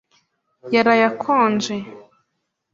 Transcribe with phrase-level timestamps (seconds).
[0.73, 1.75] Yaraye akonje.